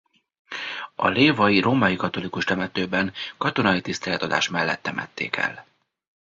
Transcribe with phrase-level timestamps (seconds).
[0.95, 5.65] A lévai római katolikus temetőben katonai tiszteletadás mellett temették el.